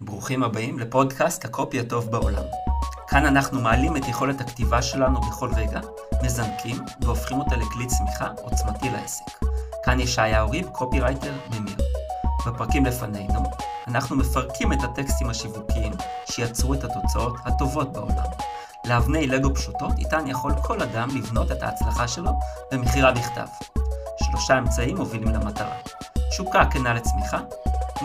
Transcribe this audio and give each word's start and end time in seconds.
ברוכים 0.00 0.42
הבאים 0.42 0.78
לפודקאסט 0.78 1.44
הקופי 1.44 1.80
הטוב 1.80 2.10
בעולם. 2.10 2.42
כאן 3.08 3.26
אנחנו 3.26 3.60
מעלים 3.60 3.96
את 3.96 4.08
יכולת 4.08 4.40
הכתיבה 4.40 4.82
שלנו 4.82 5.20
בכל 5.20 5.50
רגע, 5.56 5.80
מזנקים 6.22 6.76
והופכים 7.00 7.38
אותה 7.38 7.56
לכלי 7.56 7.86
צמיחה 7.86 8.28
עוצמתי 8.42 8.90
לעסק. 8.90 9.24
כאן 9.84 10.00
ישעיהו 10.00 10.50
ריב, 10.50 10.68
קופירייטר 10.68 11.32
ממיר. 11.50 11.76
בפרקים 12.46 12.86
לפנינו, 12.86 13.42
אנחנו 13.86 14.16
מפרקים 14.16 14.72
את 14.72 14.78
הטקסטים 14.82 15.30
השיווקיים 15.30 15.92
שיצרו 16.30 16.74
את 16.74 16.84
התוצאות 16.84 17.36
הטובות 17.44 17.92
בעולם. 17.92 18.30
לאבני 18.84 19.26
לגו 19.26 19.54
פשוטות, 19.54 19.92
איתן 19.98 20.26
יכול 20.26 20.52
כל 20.62 20.82
אדם 20.82 21.08
לבנות 21.16 21.52
את 21.52 21.62
ההצלחה 21.62 22.08
שלו 22.08 22.30
במכירה 22.72 23.12
בכתב. 23.12 23.46
שלושה 24.22 24.58
אמצעים 24.58 24.96
מובילים 24.96 25.28
למטרה. 25.28 25.76
תשוקה 26.30 26.64
כנה 26.70 26.94
לצמיחה, 26.94 27.38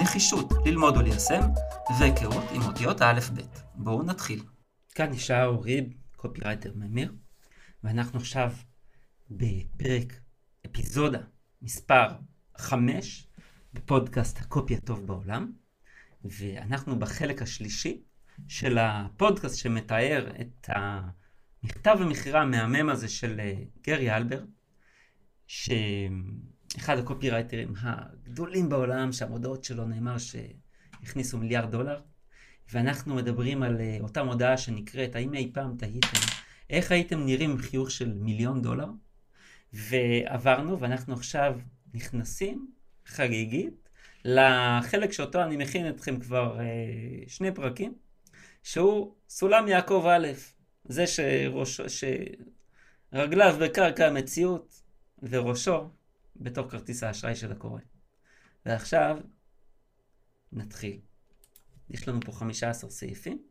נחישות 0.01 0.53
ללמוד 0.65 0.97
וליישם, 0.97 1.41
והיכרות 1.99 2.43
עם 2.53 2.61
אותיות 2.61 3.01
האלף-בית. 3.01 3.63
בואו 3.75 4.03
נתחיל. 4.03 4.43
כאן 4.95 5.13
ישעיהו 5.13 5.61
ריב, 5.61 5.83
קופירייטר 6.15 6.71
ממיר, 6.75 7.13
ואנחנו 7.83 8.19
עכשיו 8.19 8.51
בפרק, 9.29 10.13
אפיזודה 10.65 11.19
מספר 11.61 12.07
5 12.57 13.27
בפודקאסט 13.73 14.39
הקופי 14.39 14.75
הטוב 14.75 15.07
בעולם, 15.07 15.51
ואנחנו 16.23 16.99
בחלק 16.99 17.41
השלישי 17.41 18.03
של 18.47 18.77
הפודקאסט 18.77 19.57
שמתאר 19.57 20.31
את 20.41 20.69
המכתב 20.69 21.97
המכירה 22.01 22.41
המהמם 22.41 22.89
הזה 22.89 23.09
של 23.09 23.39
אה, 23.39 23.53
גרי 23.81 24.15
אלברט, 24.15 24.49
שאחד 26.73 26.97
הקופירייטרים 26.97 27.73
הגדולים 27.81 28.69
בעולם, 28.69 29.11
שהמודעות 29.11 29.63
שלו 29.63 29.85
נאמר 29.85 30.15
שהכניסו 30.17 31.37
מיליארד 31.37 31.71
דולר, 31.71 32.01
ואנחנו 32.71 33.15
מדברים 33.15 33.63
על 33.63 33.81
אה, 33.81 33.97
אותה 34.01 34.23
מודעה 34.23 34.57
שנקראת, 34.57 35.15
האם 35.15 35.33
אי 35.33 35.51
פעם 35.53 35.75
תהיתם, 35.77 36.19
איך 36.69 36.91
הייתם 36.91 37.25
נראים 37.25 37.51
עם 37.51 37.57
חיוך 37.57 37.91
של 37.91 38.13
מיליון 38.13 38.61
דולר? 38.61 38.87
ועברנו, 39.73 40.79
ואנחנו 40.79 41.13
עכשיו 41.13 41.59
נכנסים 41.93 42.67
חגיגית 43.05 43.89
לחלק 44.25 45.11
שאותו 45.11 45.43
אני 45.43 45.57
מכין 45.57 45.89
אתכם 45.89 46.19
כבר 46.19 46.59
אה, 46.59 46.65
שני 47.27 47.51
פרקים, 47.51 47.93
שהוא 48.63 49.13
סולם 49.29 49.67
יעקב 49.67 50.05
א', 50.09 50.27
זה 50.85 51.07
שראש, 51.07 51.81
שרגליו 53.11 53.55
בקרקע 53.61 54.07
המציאות 54.07 54.81
וראשו 55.23 55.89
בתוך 56.35 56.71
כרטיס 56.71 57.03
האשראי 57.03 57.35
של 57.35 57.51
הקורא. 57.51 57.79
ועכשיו 58.65 59.17
נתחיל. 60.51 60.99
יש 61.89 62.07
לנו 62.07 62.19
פה 62.25 62.31
15 62.31 62.89
סעיפים. 62.89 63.41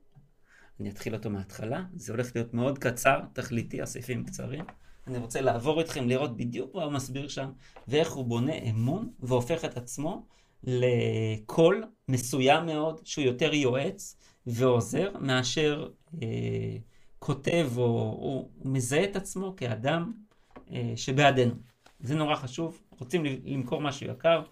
אני 0.80 0.90
אתחיל 0.90 1.14
אותו 1.14 1.30
מההתחלה. 1.30 1.84
זה 1.94 2.12
הולך 2.12 2.30
להיות 2.34 2.54
מאוד 2.54 2.78
קצר, 2.78 3.20
תכליתי, 3.32 3.82
הסעיפים 3.82 4.24
קצרים. 4.24 4.64
אני 5.06 5.18
רוצה 5.18 5.40
לעבור 5.40 5.80
איתכם, 5.80 6.08
לראות 6.08 6.36
בדיוק 6.36 6.74
מה 6.74 6.84
הוא 6.84 6.92
מסביר 6.92 7.28
שם, 7.28 7.50
ואיך 7.88 8.12
הוא 8.12 8.24
בונה 8.24 8.54
אמון 8.54 9.10
והופך 9.20 9.64
את 9.64 9.76
עצמו 9.76 10.26
לקול 10.64 11.84
מסוים 12.08 12.66
מאוד, 12.66 13.00
שהוא 13.04 13.24
יותר 13.24 13.54
יועץ 13.54 14.16
ועוזר, 14.46 15.12
מאשר 15.20 15.88
אה, 16.22 16.28
כותב 17.18 17.68
או 17.76 18.16
הוא 18.20 18.50
מזהה 18.64 19.04
את 19.04 19.16
עצמו 19.16 19.54
כאדם 19.56 20.12
אה, 20.72 20.92
שבעדנו. 20.96 21.54
זה 22.02 22.14
נורא 22.14 22.36
חשוב, 22.36 22.80
רוצים 22.90 23.24
למכור 23.24 23.80
משהו 23.80 24.06
יקר, 24.10 24.42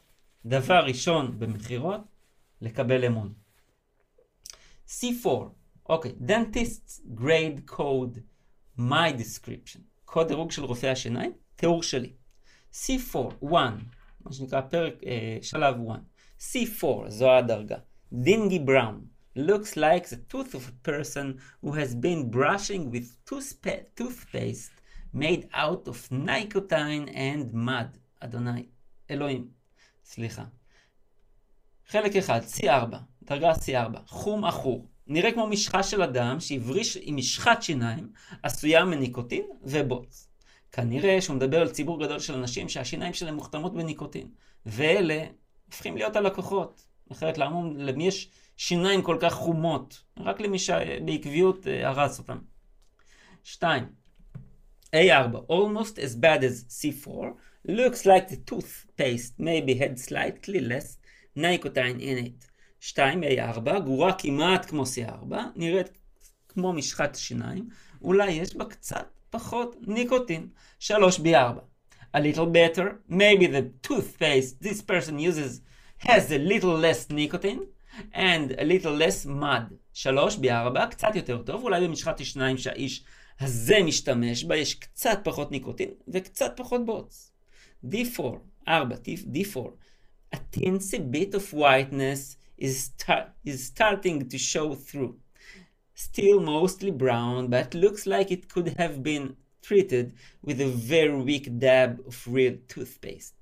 דבר 0.47 0.85
ראשון 0.85 1.39
במכירות, 1.39 2.01
לקבל 2.61 3.05
אמון. 3.05 3.33
C4, 4.89 5.29
אוקיי, 5.89 6.13
okay. 6.13 6.31
Dentist's 6.31 7.21
Grade 7.21 7.71
Code, 7.71 8.19
My 8.79 9.19
Description, 9.19 9.81
קוד 10.05 10.29
דירוג 10.29 10.51
של 10.51 10.65
רופאי 10.65 10.89
השיניים, 10.89 11.33
תיאור 11.57 11.83
שלי. 11.83 12.13
C4, 12.73 13.19
1, 13.19 13.75
מה 14.21 14.33
שנקרא 14.33 14.61
פרק, 14.61 14.95
אה, 15.07 15.39
שלב 15.43 15.75
1. 15.91 16.01
C4, 16.41 17.09
זו 17.09 17.31
הדרגה. 17.31 17.77
דינגי 18.13 18.59
בראון, 18.59 19.07
looks 19.39 19.77
like 19.77 20.09
the 20.09 20.17
tooth 20.33 20.55
of 20.55 20.63
a 20.69 20.89
person 20.89 21.41
who 21.63 21.73
has 21.73 21.95
been 21.95 22.31
brushing 22.31 22.91
with 22.91 23.07
toothpaste 23.97 24.80
made 25.15 25.45
out 25.53 25.89
of 25.89 26.13
nicotine 26.13 27.09
and 27.09 27.55
mud. 27.55 27.99
אדוני, 28.21 28.67
אלוהים, 29.11 29.49
סליחה. 30.05 30.45
חלק 31.89 32.17
אחד, 32.17 32.41
C4, 32.57 32.97
דרגה 33.23 33.53
C4, 33.53 33.99
חום 34.07 34.45
עכור. 34.45 34.87
נראה 35.07 35.33
כמו 35.33 35.47
משחה 35.47 35.83
של 35.83 36.03
אדם 36.03 36.41
שהבריש 36.41 36.99
עם 37.01 37.17
משחת 37.17 37.63
שיניים 37.63 38.13
עשויה 38.43 38.85
מניקוטין 38.85 39.45
ובוץ. 39.63 40.29
כנראה 40.73 41.21
שהוא 41.21 41.37
מדבר 41.37 41.61
על 41.61 41.69
ציבור 41.69 42.01
גדול 42.01 42.19
של 42.19 42.35
אנשים 42.35 42.69
שהשיניים 42.69 43.15
שלהם 43.15 43.35
מוכתמות 43.35 43.75
בניקוטין. 43.75 44.29
ואלה 44.67 45.25
הופכים 45.67 45.97
להיות 45.97 46.17
הלקוחות. 46.17 46.87
אחרת 47.13 47.39
למה, 47.39 47.61
למי 47.77 48.07
יש 48.07 48.31
שיניים 48.57 49.03
כל 49.03 49.17
כך 49.21 49.33
חומות? 49.33 50.03
רק 50.17 50.41
למי 50.41 50.59
שבעקביות 50.59 51.67
אה, 51.67 51.89
הרס 51.89 52.19
אותם. 52.19 52.39
שתיים, 53.45 53.85
A4, 54.93 55.45
almost 55.49 55.99
as 55.99 56.15
bad 56.17 56.43
as 56.45 56.65
C4, 56.65 57.35
looks 57.65 58.07
like 58.07 58.29
the 58.29 58.37
toothpaste 58.37 59.35
maybe 59.39 59.75
had 59.75 59.99
slightly 59.99 60.61
less 60.61 60.99
nicotine 61.35 62.01
in 62.01 62.19
it. 62.27 62.47
2A4, 62.81 63.79
גורה 63.85 64.13
כמעט 64.13 64.67
כמו 64.67 64.83
C4, 64.83 65.35
נראית 65.57 65.89
כמו 66.49 66.73
משחת 66.73 67.15
שיניים, 67.15 67.69
אולי 68.03 68.31
יש 68.31 68.57
בה 68.57 68.65
קצת 68.65 69.07
פחות 69.31 69.77
ניקוטין. 69.87 70.49
3B4, 70.81 71.61
a 72.17 72.21
little 72.21 72.47
better, 72.47 72.87
maybe 73.09 73.47
the 73.47 73.65
toothpaste 73.83 74.61
this 74.61 74.83
person 74.83 75.19
uses 75.19 75.61
has 75.99 76.33
a 76.33 76.39
little 76.39 76.77
less 76.77 77.11
nicotine 77.11 77.67
and 78.13 78.53
a 78.59 78.65
little 78.65 78.95
less 78.95 79.27
mud. 79.27 79.75
3B4, 79.95 80.87
קצת 80.91 81.17
יותר 81.17 81.43
טוב, 81.43 81.63
אולי 81.63 81.89
במשחת 81.89 82.21
השיניים 82.21 82.59
שהאיש 82.59 83.05
הזה 83.41 83.83
משתמש 83.85 84.45
בה, 84.45 84.57
יש 84.57 84.75
קצת 84.75 85.19
פחות 85.25 85.51
ניקוטין 85.51 85.91
וקצת 86.09 86.53
פחות 86.57 86.87
בוץ. 86.87 87.31
D4, 87.87 88.21
4, 88.69 88.97
D4, 89.33 89.59
a 90.35 90.39
teensy 90.53 90.99
bit 90.99 91.35
of 91.35 91.55
whiteness 91.55 92.37
is, 92.59 92.91
is 93.47 93.67
starting 93.67 94.29
to 94.29 94.39
show 94.39 94.75
through. 94.75 95.15
Still 95.95 96.41
mostly 96.41 96.91
brown, 96.91 97.49
but 97.49 97.75
looks 97.75 98.07
like 98.07 98.31
it 98.31 98.49
could 98.53 98.69
have 98.79 99.03
been 99.03 99.37
treated 99.63 100.07
with 100.47 100.61
a 100.61 100.71
very 100.93 101.17
weak 101.29 101.47
dab 101.59 101.91
of 102.07 102.17
real 102.27 102.57
toothpaste. 102.69 103.35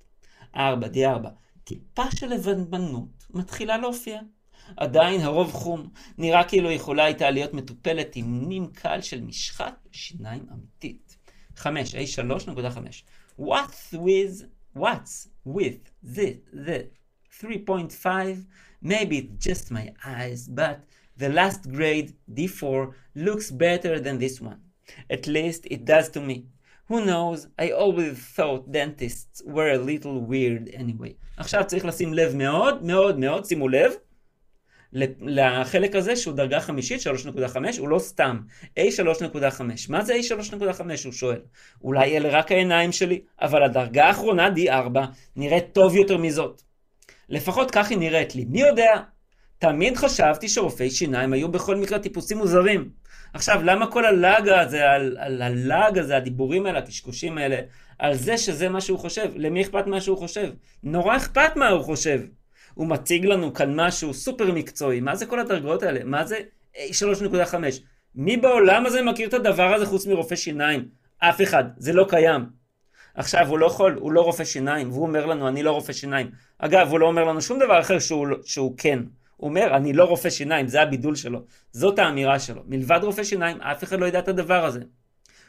4, 0.55 0.77
D4, 0.77 1.31
טיפה 1.65 2.11
של 2.17 2.27
לבנמנות 2.27 3.27
מתחילה 3.31 3.79
להופיע. 3.79 4.21
עדיין 4.77 5.21
הרוב 5.21 5.53
חום, 5.53 5.89
נראה 6.19 6.45
כאילו 6.45 6.71
יכולה 6.71 7.05
הייתה 7.05 7.31
להיות 7.31 7.55
מטופלת 7.55 8.17
עם 8.17 8.49
נים 8.49 8.67
קל 8.67 9.01
של 9.01 9.21
משחת 9.21 9.89
שיניים 9.93 10.47
אמיתית. 10.53 11.17
5, 11.57 11.95
A3.5 11.95 13.03
What's 13.39 13.93
with, 13.93 14.47
what's 14.75 15.29
with 15.45 15.79
the, 16.03 16.41
the 16.53 16.87
3.5? 17.41 18.47
Maybe 18.83 19.19
it's 19.19 19.45
just 19.47 19.71
my 19.71 19.93
eyes, 20.05 20.49
but 20.49 20.81
the 21.17 21.29
last 21.29 21.71
grade, 21.71 22.15
D4, 22.33 22.93
looks 23.15 23.51
better 23.51 23.99
than 24.01 24.19
this 24.19 24.41
one. 24.41 24.61
At 25.11 25.27
least 25.27 25.67
it 25.71 25.85
does 25.85 26.09
to 26.11 26.21
me. 26.21 26.47
Who 26.89 27.05
knows, 27.05 27.49
I 27.59 27.71
always 27.71 28.19
thought 28.19 28.73
dentists 28.73 29.43
were 29.45 29.71
a 29.73 29.79
little 29.79 30.21
weird 30.21 30.71
anyway. 30.73 31.15
עכשיו 31.37 31.65
צריך 31.67 31.85
לשים 31.85 32.15
לב 32.15 32.35
מאוד, 32.35 32.83
מאוד, 32.83 33.19
מאוד, 33.19 33.45
שימו 33.45 33.69
לב, 33.69 33.93
לחלק 34.93 35.97
הזה 35.97 36.17
שהוא 36.17 36.35
דרגה 36.35 36.61
חמישית 36.61 37.01
3.5 37.01 37.59
הוא 37.79 37.89
לא 37.89 37.99
סתם. 37.99 38.41
A3.5 38.79 39.63
מה 39.89 40.05
זה 40.05 40.15
A3.5 40.15 40.81
הוא 41.05 41.13
שואל. 41.13 41.41
אולי 41.83 42.17
אלה 42.17 42.29
רק 42.29 42.53
העיניים 42.53 42.93
שלי 42.93 43.21
אבל 43.41 43.63
הדרגה 43.63 44.05
האחרונה 44.07 44.49
D4 44.57 44.99
נראית 45.37 45.73
טוב 45.73 45.97
יותר 45.97 46.17
מזאת. 46.17 46.63
לפחות 47.29 47.71
כך 47.71 47.91
היא 47.91 47.99
נראית 47.99 48.35
לי. 48.35 48.45
מי 48.45 48.61
יודע? 48.61 48.97
תמיד 49.59 49.97
חשבתי 49.97 50.49
שרופאי 50.49 50.91
שיניים 50.91 51.33
היו 51.33 51.49
בכל 51.49 51.77
מקרה 51.77 51.99
טיפוסים 51.99 52.39
מוזרים. 52.39 52.91
עכשיו 53.35 53.63
למה 53.63 53.91
כל 53.91 54.05
הלאג 54.05 54.49
הזה 54.49 54.91
על, 54.91 55.17
הלאג 55.43 55.99
הזה 55.99 56.17
הדיבורים 56.17 56.67
האלה 56.67 56.79
הקשקושים 56.79 57.39
האלה 57.39 57.61
על 57.99 58.15
זה 58.15 58.39
שזה 58.39 58.69
מה 58.69 58.81
שהוא 58.81 58.99
חושב? 58.99 59.31
למי 59.35 59.63
אכפת 59.63 59.87
מה 59.87 60.01
שהוא 60.01 60.19
חושב? 60.19 60.51
נורא 60.83 61.17
אכפת 61.17 61.57
מה 61.57 61.69
הוא 61.69 61.83
חושב 61.85 62.21
הוא 62.79 62.87
מציג 62.87 63.27
לנו 63.27 63.55
כאן 63.55 63.81
משהו 63.81 64.15
סופר 64.15 64.53
מקצועי. 64.53 65.01
מה 65.01 65.17
זה 65.17 65.27
כל 65.27 65.39
הדרגות 65.39 65.83
האלה? 65.83 66.05
מה 66.05 66.25
זה 66.25 66.39
3.5? 66.77 67.55
מי 68.15 68.37
בעולם 68.37 68.87
הזה 68.87 69.03
מכיר 69.03 69.29
את 69.29 69.35
הדבר 69.35 69.75
הזה 69.75 69.87
חוץ 69.87 70.07
מרופא 70.07 70.37
שיניים? 70.37 70.89
אף 71.19 71.43
אחד. 71.43 71.65
זה 71.77 71.93
לא 71.93 72.07
קיים. 72.09 72.47
עכשיו, 73.15 73.49
הוא 73.49 73.59
לא 73.59 73.67
יכול, 73.67 73.97
הוא 74.01 74.13
לא 74.13 74.21
רופא 74.21 74.45
שיניים, 74.45 74.91
והוא 74.93 75.07
אומר 75.07 75.27
לנו, 75.27 75.49
אני 75.49 75.63
לא 75.63 75.71
רופא 75.71 75.93
שיניים. 75.93 76.31
אגב, 76.59 76.89
הוא 76.91 77.01
לא 77.01 77.07
אומר 77.07 77.25
לנו 77.25 77.43
שום 77.43 77.59
דבר 77.59 77.81
אחר 77.81 77.99
שהוא, 77.99 78.27
שהוא 78.45 78.75
כן. 78.77 78.99
הוא 79.37 79.49
אומר, 79.51 79.77
אני 79.77 79.93
לא 79.93 80.05
רופא 80.05 80.31
שיניים, 80.31 80.69
זה 80.69 80.83
הבידול 80.83 81.15
שלו. 81.15 81.43
זאת 81.73 81.99
האמירה 81.99 82.39
שלו. 82.39 82.63
מלבד 82.67 83.01
רופא 83.03 83.25
שיניים, 83.25 83.61
אף 83.61 83.85
אחד 83.85 84.01
לא 84.01 84.07
ידע 84.07 84.19
את 84.19 84.29
הדבר 84.29 84.65
הזה. 84.65 84.81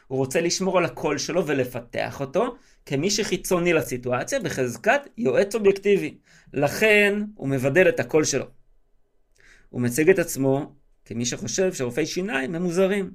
הוא 0.06 0.18
רוצה 0.18 0.40
לשמור 0.40 0.78
על 0.78 0.84
הקול 0.84 1.18
שלו 1.18 1.46
ולפתח 1.46 2.20
אותו 2.20 2.56
כמי 2.90 3.10
שחיצוני 3.10 3.72
לסיטואציה 3.72 4.40
בחזקת 4.40 5.00
יועץ 5.18 5.54
אובייקטיבי. 5.54 6.18
לכן 6.52 7.22
הוא 7.34 7.48
מבדל 7.48 7.88
את 7.88 8.00
הקול 8.00 8.24
שלו. 8.24 8.44
הוא 9.68 9.80
מציג 9.80 10.10
את 10.10 10.18
עצמו 10.18 10.74
כמי 11.04 11.26
שחושב 11.26 11.72
שרופאי 11.72 12.06
שיניים 12.06 12.54
הם 12.54 12.62
מוזרים. 12.62 13.10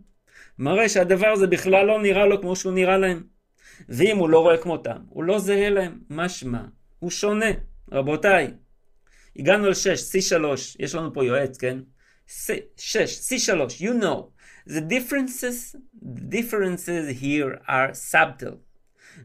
מראה 0.59 0.89
שהדבר 0.89 1.27
הזה 1.27 1.47
בכלל 1.47 1.85
לא 1.85 2.01
נראה 2.01 2.25
לו 2.25 2.41
כמו 2.41 2.55
שהוא 2.55 2.73
נראה 2.73 2.97
להם. 2.97 3.23
ואם 3.89 4.17
הוא 4.17 4.29
לא 4.29 4.39
רואה 4.39 4.57
כמותם, 4.57 4.97
הוא 5.09 5.23
לא 5.23 5.39
זהה 5.39 5.69
להם. 5.69 5.99
משמע, 6.09 6.61
הוא 6.99 7.11
שונה. 7.11 7.51
רבותיי, 7.91 8.51
הגענו 9.35 9.69
ל-6, 9.69 10.35
C3, 10.35 10.45
יש 10.79 10.95
לנו 10.95 11.13
פה 11.13 11.25
יועץ, 11.25 11.57
כן? 11.57 11.77
6, 12.27 12.59
C3, 12.77 13.49
you 13.79 14.03
know. 14.03 14.31
The 14.69 14.81
differences, 14.81 15.75
the 16.01 16.21
differences 16.29 17.21
here 17.21 17.61
are 17.67 17.93
subtle. 17.93 18.64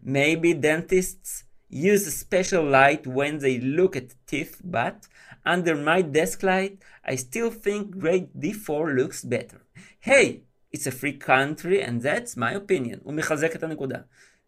Maybe 0.03 0.55
dentists 0.55 1.45
use 1.69 2.07
a 2.07 2.11
special 2.25 2.65
light 2.65 3.07
when 3.07 3.39
they 3.39 3.59
look 3.79 3.97
at 3.97 4.15
teeth, 4.27 4.61
but 4.65 4.99
under 5.45 5.75
my 5.77 6.03
desk 6.03 6.43
light, 6.43 6.75
I 7.05 7.15
still 7.17 7.51
think 7.51 7.83
grade 7.99 8.29
D4 8.43 8.97
looks 8.99 9.25
better. 9.25 9.61
Hey, 10.01 10.43
it's 10.73 10.87
a 10.87 10.91
free 11.01 11.19
country 11.31 11.83
and 11.83 12.03
that's 12.03 12.37
my 12.37 12.53
opinion. 12.55 12.99
הוא 13.03 13.15
מחזק 13.15 13.57
את 13.57 13.63
הנקודה. 13.63 13.99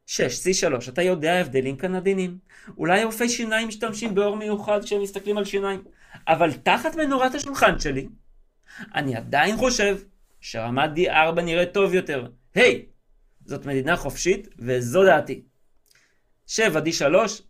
6, 0.06 0.65
C3, 0.65 0.89
אתה 0.89 1.03
יודע 1.03 1.33
הבדלים 1.33 1.77
קנדיניים. 1.77 2.38
אולי 2.79 3.05
רופאי 3.05 3.29
שיניים 3.29 3.69
משתמשים 3.69 4.15
באור 4.15 4.37
מיוחד 4.37 4.85
כשהם 4.85 5.03
מסתכלים 5.03 5.38
על 5.38 5.45
שיניים, 5.45 5.83
אבל 6.29 6.53
תחת 6.53 6.97
מנורת 6.97 7.35
השולחן 7.35 7.79
שלי, 7.79 8.09
אני 8.95 9.17
עדיין 9.17 9.56
חושב 9.56 9.99
שרמת 10.41 10.91
D4 10.97 11.41
נראית 11.41 11.73
טוב 11.73 11.95
יותר. 11.95 12.27
היי, 12.55 12.83
hey, 12.87 12.92
זאת 13.47 13.67
מדינה 13.67 13.97
חופשית, 13.97 14.49
וזו 14.59 15.05
דעתי. 15.05 15.43
7 16.47 16.81
D3, 16.81 17.03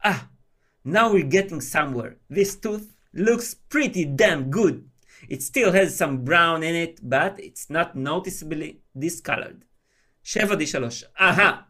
אה, 0.04 0.12
ah, 0.12 0.88
now 0.88 1.12
we're 1.12 1.32
getting 1.32 1.60
somewhere. 1.60 2.14
This 2.30 2.56
tooth 2.56 2.86
looks 3.14 3.54
pretty 3.68 4.04
damn 4.04 4.50
good. 4.50 4.84
It 5.28 5.42
still 5.42 5.72
has 5.72 5.96
some 5.96 6.24
brown 6.24 6.62
in 6.62 6.74
it, 6.74 7.00
but 7.02 7.38
it's 7.38 7.70
not 7.70 7.94
noticeably 7.96 8.80
discolored. 8.96 9.64
7 10.24 10.58
D3, 10.58 11.04
אהה, 11.20 11.60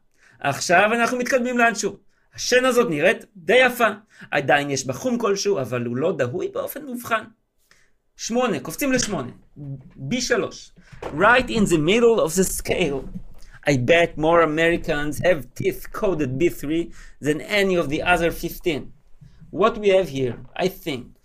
עכשיו 0.41 0.91
אנחנו 0.93 1.19
מתקדמים 1.19 1.59
לאנשהו. 1.59 1.97
השן 2.35 2.65
הזאת 2.65 2.91
נראית 2.91 3.25
די 3.37 3.59
יפה. 3.67 3.89
עדיין 4.31 4.71
יש 4.71 4.87
בה 4.87 4.93
חום 4.93 5.19
כלשהו, 5.19 5.61
אבל 5.61 5.85
הוא 5.85 5.97
לא 5.97 6.17
דהוי 6.17 6.49
באופן 6.49 6.85
מובחן. 6.85 7.25
8, 8.17 8.61
קופצים 8.61 8.93
ל-8. 8.93 9.15
B3. 10.11 10.31
Right 11.03 11.49
in 11.49 11.65
the 11.65 11.79
middle 11.79 12.21
of 12.21 12.35
the 12.37 12.45
scale. 12.45 13.09
I 13.65 13.77
bet 13.77 14.19
more 14.19 14.41
Americans 14.43 15.21
have 15.21 15.55
teeth 15.55 15.93
coded 15.93 16.37
B3 16.39 16.93
than 17.21 17.41
any 17.41 17.77
of 17.77 17.89
the 17.89 18.03
other 18.03 18.31
15. 18.33 18.93
What 19.51 19.79
we 19.79 19.89
have 19.91 20.09
here, 20.09 20.39
I 20.57 20.69
think, 20.69 21.17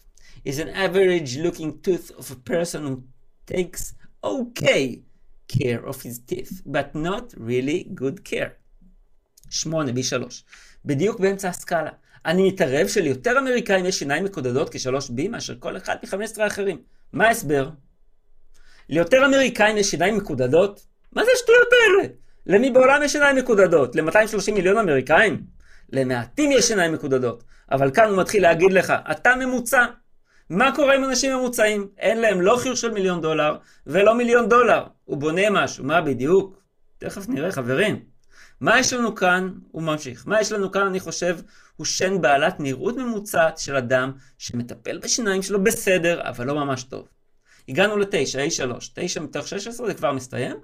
is 0.45 0.59
an 0.59 0.69
average 0.69 1.37
looking 1.37 1.79
tooth 1.81 2.11
of 2.17 2.31
a 2.31 2.35
person 2.35 2.85
who 2.85 3.03
takes 3.47 3.95
okay 4.23 5.01
care 5.47 5.83
of 5.85 6.01
his 6.03 6.19
teeth, 6.19 6.61
but 6.65 6.93
not 6.93 7.33
really 7.37 7.89
good 7.95 8.23
care. 8.23 8.57
8 9.65 9.93
B3. 9.95 10.43
בדיוק 10.85 11.19
באמצע 11.19 11.49
הסקאלה. 11.49 11.91
אני 12.25 12.47
מתערב 12.47 12.87
שליותר 12.87 13.39
אמריקאים 13.39 13.85
יש 13.85 13.99
שיניים 13.99 14.23
מקודדות 14.23 14.69
כ-3B 14.69 15.29
מאשר 15.29 15.55
כל 15.59 15.77
אחד 15.77 15.95
מ-15 16.03 16.41
האחרים. 16.43 16.81
מה 17.13 17.27
ההסבר? 17.27 17.69
ליותר 18.89 19.25
אמריקאים 19.25 19.77
יש 19.77 19.91
שיניים 19.91 20.17
מקודדות? 20.17 20.85
מה 21.11 21.25
זה 21.25 21.31
השטויות 21.35 21.67
האלה? 21.71 22.07
למי 22.47 22.71
בעולם 22.71 23.03
יש 23.03 23.11
שיניים 23.11 23.35
מקודדות? 23.35 23.95
ל-230 23.95 24.51
מיליון 24.53 24.77
אמריקאים? 24.77 25.43
למעטים 25.93 26.51
יש 26.51 26.67
שיניים 26.67 26.93
מקודדות. 26.93 27.43
אבל 27.71 27.91
כאן 27.91 28.09
הוא 28.09 28.17
מתחיל 28.17 28.43
להגיד 28.43 28.73
לך, 28.73 28.93
אתה 29.11 29.35
ממוצע. 29.35 29.85
מה 30.49 30.75
קורה 30.75 30.95
עם 30.95 31.03
אנשים 31.03 31.37
ממוצעים? 31.37 31.87
אין 31.97 32.21
להם 32.21 32.41
לא 32.41 32.57
חיוך 32.57 32.77
של 32.77 32.91
מיליון 32.91 33.21
דולר 33.21 33.57
ולא 33.87 34.15
מיליון 34.15 34.49
דולר. 34.49 34.83
הוא 35.05 35.17
בונה 35.17 35.49
משהו, 35.49 35.83
מה 35.83 36.01
בדיוק? 36.01 36.59
תכף 36.97 37.29
נראה, 37.29 37.51
חברים. 37.51 37.99
מה 38.61 38.79
יש 38.79 38.93
לנו 38.93 39.15
כאן? 39.15 39.51
הוא 39.71 39.83
ממשיך. 39.83 40.27
מה 40.27 40.41
יש 40.41 40.51
לנו 40.51 40.71
כאן, 40.71 40.81
אני 40.81 40.99
חושב, 40.99 41.37
הוא 41.75 41.85
שן 41.85 42.21
בעלת 42.21 42.59
נראות 42.59 42.97
ממוצעת 42.97 43.57
של 43.57 43.75
אדם 43.75 44.11
שמטפל 44.37 44.97
בשיניים 44.97 45.41
שלו 45.41 45.63
בסדר, 45.63 46.21
אבל 46.29 46.47
לא 46.47 46.55
ממש 46.55 46.83
טוב. 46.83 47.07
הגענו 47.69 47.97
לתשע, 47.97 48.39
A3. 48.45 48.71
תשע 48.93 49.21
מתוך 49.21 49.47
16 49.47 49.87
זה 49.87 49.93
כבר 49.93 50.11
מסתיים. 50.11 50.57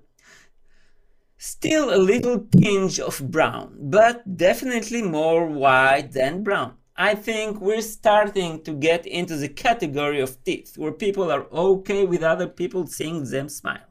Still 1.46 1.94
a 1.94 2.06
little 2.12 2.40
tinge 2.56 3.02
of 3.02 3.16
brown, 3.30 3.76
but 3.98 4.18
definitely 4.48 5.02
more 5.02 5.46
white 5.46 6.10
than 6.14 6.42
brown. 6.42 6.72
I 6.96 7.16
think 7.16 7.60
we're 7.60 7.82
starting 7.82 8.64
to 8.64 8.72
get 8.72 9.06
into 9.06 9.36
the 9.36 9.50
category 9.50 10.22
of 10.22 10.42
teeth, 10.46 10.78
where 10.78 10.94
people 10.94 11.30
are 11.36 11.46
okay 11.68 12.06
with 12.06 12.24
other 12.24 12.48
people 12.48 12.88
seeing 12.88 13.26
them 13.26 13.50
smile. 13.50 13.90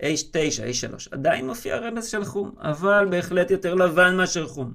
H9, 0.00 0.34
H3, 0.70 1.08
עדיין 1.10 1.46
מופיע 1.46 1.76
רמז 1.76 2.06
של 2.10 2.24
חום, 2.24 2.54
אבל 2.58 3.06
בהחלט 3.10 3.50
יותר 3.50 3.74
לבן 3.74 4.16
מאשר 4.16 4.46
חום. 4.46 4.74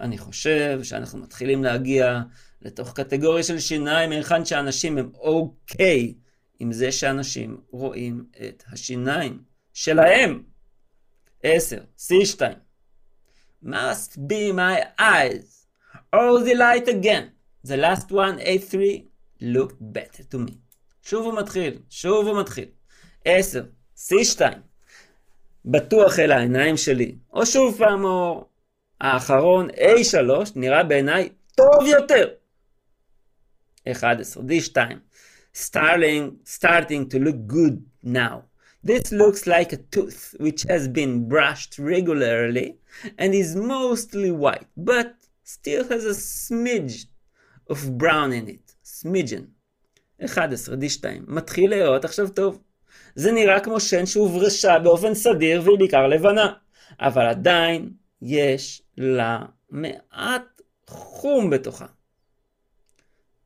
אני 0.00 0.18
חושב 0.18 0.80
שאנחנו 0.82 1.18
מתחילים 1.18 1.64
להגיע 1.64 2.20
לתוך 2.62 2.92
קטגוריה 2.92 3.42
של 3.42 3.58
שיניים, 3.58 4.12
היכן 4.12 4.44
שאנשים 4.44 4.98
הם 4.98 5.10
אוקיי 5.14 6.14
עם 6.58 6.72
זה 6.72 6.92
שאנשים 6.92 7.60
רואים 7.70 8.24
את 8.46 8.64
השיניים 8.72 9.42
שלהם. 9.72 10.51
10, 11.42 11.88
C2. 11.98 12.56
must 13.62 14.26
be 14.26 14.52
my 14.52 14.86
eyes. 14.98 15.66
All 16.12 16.40
the 16.40 16.54
light 16.54 16.88
again. 16.88 17.32
The 17.64 17.76
last 17.76 18.10
one, 18.10 18.38
A3, 18.38 19.04
looked 19.40 19.80
better 19.80 20.24
to 20.24 20.38
me. 20.38 20.58
שוב 21.02 21.26
הוא 21.26 21.34
מתחיל, 21.34 21.78
שוב 21.90 22.26
הוא 22.26 22.40
מתחיל. 22.40 22.68
10, 23.24 23.64
C2. 23.96 24.40
בטוח 25.64 26.18
אל 26.18 26.32
העיניים 26.32 26.76
שלי. 26.76 27.14
או 27.32 27.46
שוב 27.46 27.78
פעם, 27.78 28.04
או 28.04 28.48
האחרון, 29.00 29.70
A3, 29.70 30.52
נראה 30.56 30.82
בעיניי 30.82 31.28
טוב 31.54 31.86
יותר. 31.86 32.28
11, 33.90 34.42
D2. 34.42 34.76
Starting, 35.54 36.38
starting 36.46 37.08
to 37.10 37.18
look 37.18 37.46
good 37.46 37.82
now. 38.04 38.51
This 38.84 39.12
looks 39.12 39.46
like 39.46 39.72
a 39.72 39.76
tooth 39.76 40.34
which 40.40 40.62
has 40.64 40.88
been 40.88 41.28
brushed 41.28 41.78
regularly 41.78 42.78
and 43.16 43.32
is 43.32 43.54
mostly 43.54 44.32
white, 44.32 44.66
but 44.76 45.14
still 45.44 45.84
has 45.88 46.04
a 46.04 46.14
smidge 46.14 47.06
of 47.68 47.96
brown 47.96 48.32
in 48.32 48.48
it. 48.48 48.74
smidgen. 48.84 49.46
11, 50.18 50.76
D2. 50.80 51.06
מתחיל 51.28 51.70
להיראות 51.70 52.04
עכשיו 52.04 52.28
טוב. 52.28 52.58
זה 53.14 53.32
נראה 53.32 53.60
כמו 53.60 53.80
שן 53.80 54.06
שהוברשה 54.06 54.78
באופן 54.78 55.14
סדיר 55.14 55.62
והיא 55.64 55.78
בעיקר 55.78 56.06
לבנה, 56.06 56.52
אבל 57.00 57.26
עדיין 57.26 57.90
יש 58.22 58.82
לה 58.98 59.44
מעט 59.70 60.62
חום 60.86 61.50
בתוכה. 61.50 61.86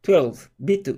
12. 0.03 0.49
B2. 0.63 0.89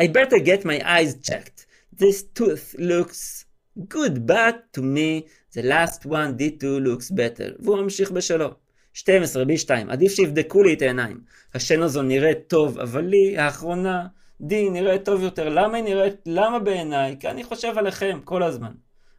I 0.00 0.06
better 0.06 0.38
get 0.38 0.64
my 0.64 0.80
eyes 0.84 1.14
checked. 1.22 1.66
This 1.92 2.22
tooth 2.34 2.74
looks 2.78 3.45
good, 3.88 4.26
but 4.26 4.72
to 4.72 4.82
me 4.82 5.26
the 5.52 5.62
last 5.62 6.06
one 6.06 6.36
D2 6.38 6.62
looks 6.62 7.10
better. 7.10 7.54
והוא 7.58 7.76
ממשיך 7.76 8.10
בשלו. 8.10 8.50
12. 8.92 9.42
B2. 9.42 9.70
עדיף 9.88 10.12
שיבדקו 10.12 10.62
לי 10.62 10.74
את 10.74 10.82
העיניים. 10.82 11.20
השן 11.54 11.82
הזו 11.82 12.02
נראית 12.02 12.38
טוב, 12.46 12.78
אבל 12.78 13.04
לי, 13.04 13.38
האחרונה, 13.38 14.06
D 14.42 14.54
נראית 14.72 15.04
טוב 15.04 15.22
יותר. 15.22 15.48
למה 15.48 15.76
היא 15.76 15.84
נראית? 15.84 16.14
למה 16.26 16.58
בעיניי? 16.58 17.16
כי 17.20 17.28
אני 17.28 17.44
חושב 17.44 17.78
עליכם 17.78 18.20
כל 18.24 18.42
הזמן. 18.42 18.72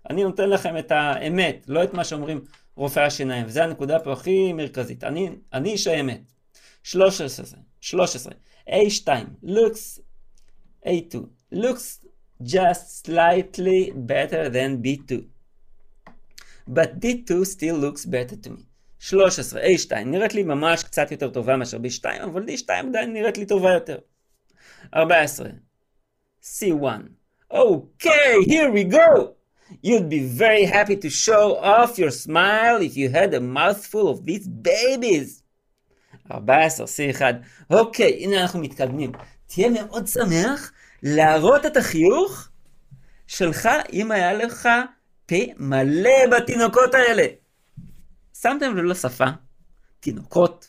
אני 0.09 0.23
נותן 0.23 0.49
לכם 0.49 0.77
את 0.77 0.91
האמת, 0.91 1.65
לא 1.67 1.83
את 1.83 1.93
מה 1.93 2.03
שאומרים 2.03 2.41
רופאי 2.75 3.03
השיניים. 3.03 3.45
וזו 3.45 3.61
הנקודה 3.61 3.99
פה 3.99 4.13
הכי 4.13 4.53
מרכזית. 4.53 5.03
אני, 5.03 5.29
אני 5.53 5.69
איש 5.69 5.87
האמת. 5.87 6.21
13. 6.83 7.45
13. 7.81 8.33
A2. 8.69 9.07
looks 9.43 10.01
A2. 10.85 11.17
looks 11.53 12.06
just 12.43 13.05
slightly 13.05 13.91
better 13.95 14.49
than 14.49 14.81
B2. 14.81 15.25
But 16.67 16.99
D2 16.99 17.45
still 17.45 17.77
looks 17.77 18.05
better 18.05 18.35
to 18.35 18.49
me. 18.49 18.63
13, 18.99 19.59
A2, 19.59 19.93
נראית 20.05 20.33
לי 20.33 20.43
ממש 20.43 20.83
קצת 20.83 21.11
יותר 21.11 21.29
טובה 21.29 21.57
מאשר 21.57 21.77
B2, 21.77 22.23
אבל 22.23 22.43
D2 22.43 22.69
עדיין 22.69 23.13
נראית 23.13 23.37
לי 23.37 23.45
טובה 23.45 23.73
יותר. 23.73 23.97
14. 24.93 25.47
C1. 26.43 27.09
Okay, 27.51 28.43
here 28.45 28.71
we 28.71 28.83
go! 28.83 29.33
You'd 29.83 30.09
be 30.09 30.19
very 30.19 30.65
happy 30.65 30.95
to 30.95 31.09
show 31.09 31.57
off 31.57 31.97
your 31.97 32.11
smile 32.11 32.81
if 32.81 32.95
you 32.95 33.09
had 33.09 33.33
a 33.33 33.41
mouthful 33.41 34.07
of 34.09 34.25
these 34.25 34.47
babies. 34.47 35.43
14, 36.31 36.85
C1. 36.85 37.35
אוקיי, 37.69 38.23
הנה 38.23 38.41
אנחנו 38.41 38.59
מתקדמים. 38.59 39.11
תהיה 39.47 39.69
מאוד 39.69 40.07
שמח 40.07 40.71
להראות 41.03 41.65
את 41.65 41.77
החיוך 41.77 42.49
שלך 43.27 43.69
אם 43.93 44.11
היה 44.11 44.33
לך 44.33 44.69
פה 45.25 45.35
מלא 45.57 46.27
בתינוקות 46.31 46.93
האלה. 46.93 47.25
שמתם 48.41 48.77
לב 48.77 48.83
לשפה? 48.83 49.25
תינוקות. 49.99 50.67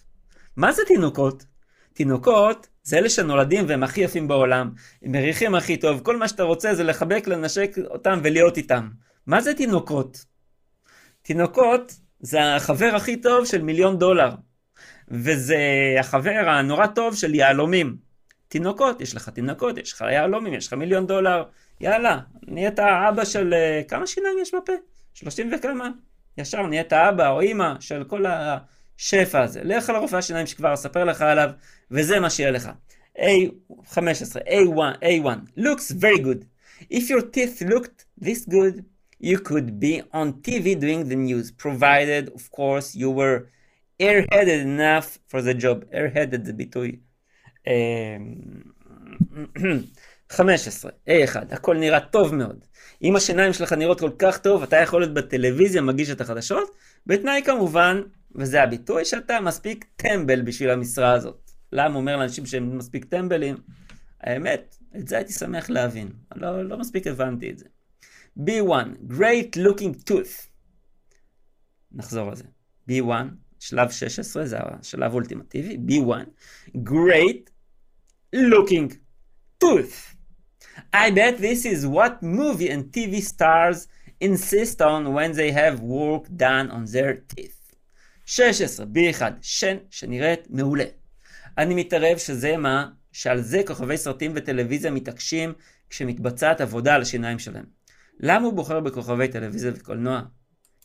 מה 0.56 0.72
זה 0.72 0.82
תינוקות? 0.86 1.44
תינוקות 1.92 2.66
זה 2.82 2.98
אלה 2.98 3.08
שנולדים 3.08 3.64
והם 3.68 3.82
הכי 3.82 4.00
יפים 4.00 4.28
בעולם, 4.28 4.70
הם 5.02 5.12
מריחים 5.12 5.54
הכי 5.54 5.76
טוב, 5.76 6.00
כל 6.04 6.16
מה 6.16 6.28
שאתה 6.28 6.42
רוצה 6.42 6.74
זה 6.74 6.84
לחבק, 6.84 7.26
לנשק 7.26 7.76
אותם 7.90 8.20
ולהיות 8.22 8.56
איתם. 8.56 8.88
מה 9.26 9.40
זה 9.40 9.54
תינוקות? 9.54 10.24
תינוקות 11.22 11.94
זה 12.20 12.54
החבר 12.54 12.90
הכי 12.96 13.16
טוב 13.16 13.44
של 13.44 13.62
מיליון 13.62 13.98
דולר, 13.98 14.30
וזה 15.08 15.58
החבר 16.00 16.30
הנורא 16.30 16.86
טוב 16.86 17.14
של 17.16 17.34
יהלומים. 17.34 18.07
תינוקות, 18.48 19.00
יש 19.00 19.14
לך 19.14 19.28
תינוקות, 19.28 19.78
יש 19.78 19.92
לך 19.92 20.00
יהלומים, 20.00 20.54
יש 20.54 20.66
לך 20.66 20.72
מיליון 20.72 21.06
דולר, 21.06 21.44
יאללה, 21.80 22.20
נהיית 22.46 22.78
אבא 22.78 23.24
של... 23.24 23.54
אה, 23.54 23.82
כמה 23.88 24.06
שיניים 24.06 24.38
יש 24.42 24.54
בפה? 24.54 24.72
שלושים 25.14 25.50
וכמה? 25.54 25.90
ישר 26.38 26.66
נהיית 26.66 26.92
אבא 26.92 27.30
או 27.30 27.40
אימא 27.40 27.74
של 27.80 28.04
כל 28.04 28.24
השפע 28.28 29.42
הזה. 29.42 29.60
לך 29.64 29.88
לרופא 29.88 30.16
השיניים 30.16 30.46
שכבר 30.46 30.74
אספר 30.74 31.04
לך 31.04 31.22
עליו, 31.22 31.50
וזה 31.90 32.20
מה 32.20 32.30
שיהיה 32.30 32.50
לך. 32.50 32.70
A15, 33.18 33.20
A1, 34.46 35.02
A1, 35.02 35.60
looks 35.60 35.90
very 35.90 36.18
good. 36.18 36.44
If 36.90 37.10
your 37.10 37.22
teeth 37.22 37.62
looked 37.62 38.04
this 38.20 38.44
good, 38.46 38.84
you 39.20 39.38
could 39.38 39.80
be 39.80 40.02
on 40.12 40.32
TV 40.46 40.78
doing 40.78 41.08
the 41.08 41.16
news, 41.16 41.50
provided, 41.50 42.30
of 42.34 42.50
course, 42.50 42.94
you 42.94 43.10
were 43.10 43.48
airheaded 44.00 44.60
enough 44.62 45.18
for 45.26 45.42
the 45.42 45.54
job. 45.54 45.84
airheaded 45.92 46.44
זה 46.44 46.52
ביטוי. 46.52 47.07
15, 50.30 50.90
A1, 51.08 51.36
הכל 51.50 51.76
נראה 51.76 52.00
טוב 52.00 52.34
מאוד. 52.34 52.64
אם 53.02 53.16
השיניים 53.16 53.52
שלך 53.52 53.72
נראות 53.72 54.00
כל 54.00 54.10
כך 54.18 54.38
טוב, 54.38 54.62
אתה 54.62 54.76
יכול 54.76 55.00
להיות 55.00 55.14
בטלוויזיה, 55.14 55.82
מגיש 55.82 56.10
את 56.10 56.20
החדשות, 56.20 56.70
בתנאי 57.06 57.42
כמובן, 57.44 58.02
וזה 58.34 58.62
הביטוי, 58.62 59.04
שאתה 59.04 59.40
מספיק 59.40 59.84
טמבל 59.96 60.42
בשביל 60.42 60.70
המשרה 60.70 61.12
הזאת. 61.12 61.50
למה 61.72 61.96
אומר 61.96 62.16
לאנשים 62.16 62.46
שהם 62.46 62.78
מספיק 62.78 63.04
טמבלים? 63.04 63.56
האמת, 64.20 64.76
את 64.96 65.08
זה 65.08 65.16
הייתי 65.16 65.32
שמח 65.32 65.70
להבין. 65.70 66.08
לא, 66.36 66.64
לא 66.64 66.78
מספיק 66.78 67.06
הבנתי 67.06 67.50
את 67.50 67.58
זה. 67.58 67.64
B1, 68.38 69.10
Great 69.10 69.56
Looking 69.56 70.10
Tooth. 70.10 70.46
נחזור 71.92 72.28
על 72.28 72.36
זה. 72.36 72.44
B1, 72.90 73.12
שלב 73.60 73.90
16, 73.90 74.46
זה 74.46 74.56
השלב 74.60 75.10
האולטימטיבי. 75.10 75.78
B1, 75.86 76.28
Great 76.76 77.50
Looking 78.36 78.92
Tooth. 79.64 80.14
I 80.92 81.10
bet 81.10 81.38
this 81.38 81.64
is 81.64 81.86
what 81.86 82.22
movie 82.22 82.68
and 82.68 82.92
TV 82.92 83.20
stars 83.20 83.88
insist 84.20 84.80
on 84.80 85.12
when 85.12 85.32
they 85.32 85.50
have 85.50 85.80
work 85.80 86.24
done 86.36 86.70
on 86.70 86.84
their 86.84 87.14
teeth. 87.34 87.58
16, 88.26 88.86
B1, 88.94 89.22
שן 89.42 89.76
שנראית 89.90 90.50
מעולה. 90.50 90.84
אני 91.58 91.74
מתערב 91.74 92.18
שזה 92.18 92.56
מה 92.56 92.88
שעל 93.12 93.40
זה 93.40 93.62
כוכבי 93.66 93.96
סרטים 93.96 94.32
וטלוויזיה 94.34 94.90
מתעקשים 94.90 95.52
כשמתבצעת 95.90 96.60
עבודה 96.60 96.94
על 96.94 97.02
השיניים 97.02 97.38
שלהם. 97.38 97.64
למה 98.20 98.44
הוא 98.46 98.52
בוחר 98.52 98.80
בכוכבי 98.80 99.28
טלוויזיה 99.28 99.72
וקולנוע? 99.74 100.22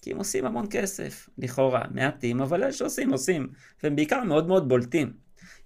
כי 0.03 0.12
הם 0.12 0.17
עושים 0.17 0.45
המון 0.45 0.65
כסף, 0.69 1.29
לכאורה, 1.38 1.81
מעטים, 1.91 2.41
אבל 2.41 2.63
אלה 2.63 2.74
שעושים, 2.74 3.12
עושים, 3.12 3.48
והם 3.83 3.95
בעיקר 3.95 4.24
מאוד 4.24 4.48
מאוד 4.48 4.69
בולטים. 4.69 5.13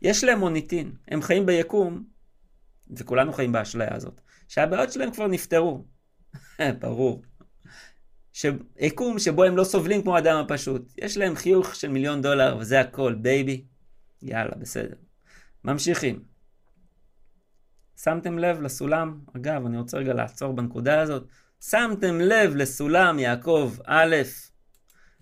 יש 0.02 0.24
להם 0.24 0.40
מוניטין, 0.40 0.92
הם 1.08 1.22
חיים 1.22 1.46
ביקום, 1.46 2.04
וכולנו 2.98 3.34
חיים 3.34 3.52
באשליה 3.52 3.96
הזאת, 3.96 4.22
שהבעיות 4.48 4.92
שלהם 4.92 5.12
כבר 5.12 5.28
נפתרו. 5.28 5.86
ברור. 6.82 7.22
יקום 8.80 9.20
שבו 9.20 9.44
הם 9.44 9.58
לא 9.58 9.64
סובלים 9.64 10.02
כמו 10.02 10.16
האדם 10.16 10.38
הפשוט. 10.38 10.94
יש 10.98 11.18
להם 11.18 11.36
חיוך 11.36 11.76
של 11.76 11.88
מיליון 11.88 12.22
דולר, 12.22 12.58
וזה 12.60 12.80
הכל, 12.80 13.16
baby. 13.16 13.66
יאללה, 14.22 14.56
בסדר. 14.60 14.96
ממשיכים. 15.64 16.24
שמתם 18.02 18.40
לב 18.40 18.62
לסולם? 18.62 19.20
אגב, 19.36 19.66
אני 19.66 19.78
רוצה 19.78 19.98
רגע 19.98 20.14
לעצור 20.14 20.54
בנקודה 20.54 21.02
הזאת. 21.02 21.28
שמתם 21.62 22.22
לב 22.22 22.56
לסולם 22.56 23.20
יעקב 23.20 23.74
א', 23.86 24.16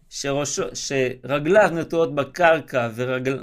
שראשו, 0.10 0.64
שרגליו 0.74 1.70
נטועות 1.74 2.16
בקרקע 2.16 2.90
ורגל, 2.96 3.40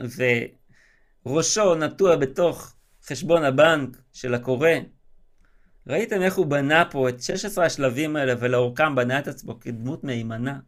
וראשו 1.26 1.74
נטוע 1.74 2.16
בתוך 2.16 2.74
חשבון 3.06 3.44
הבנק 3.44 3.96
של 4.12 4.34
הקורא. 4.34 4.68
ראיתם 5.86 6.22
איך 6.22 6.34
הוא 6.34 6.46
בנה 6.46 6.84
פה 6.90 7.08
את 7.08 7.22
16 7.22 7.64
השלבים 7.64 8.16
האלה 8.16 8.34
ולאורכם 8.38 8.94
בנה 8.94 9.18
את 9.18 9.28
עצמו 9.28 9.60
כדמות 9.60 10.04
מהימנה? 10.04 10.58